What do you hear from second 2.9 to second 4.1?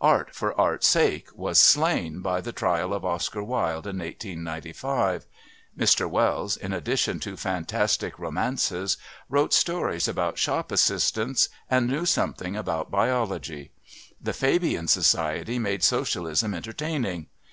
of Oscar Wilde in